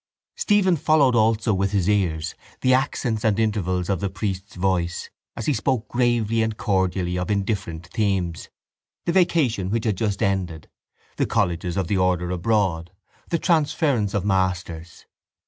Stephen 0.35 0.75
followed 0.77 1.13
also 1.13 1.53
with 1.53 1.73
his 1.73 1.87
ears 1.87 2.33
the 2.61 2.73
accents 2.73 3.23
and 3.23 3.37
intervals 3.37 3.87
of 3.87 3.99
the 3.99 4.09
priest's 4.09 4.55
voice 4.55 5.11
as 5.35 5.45
he 5.45 5.53
spoke 5.53 5.87
gravely 5.87 6.41
and 6.41 6.57
cordially 6.57 7.19
of 7.19 7.29
indifferent 7.29 7.85
themes, 7.85 8.49
the 9.05 9.11
vacation 9.11 9.69
which 9.69 9.85
had 9.85 9.95
just 9.95 10.23
ended, 10.23 10.67
the 11.17 11.27
colleges 11.27 11.77
of 11.77 11.87
the 11.87 11.97
order 11.97 12.31
abroad, 12.31 12.89
the 13.29 13.37
transference 13.37 14.15
of 14.15 14.25
masters. 14.25 15.05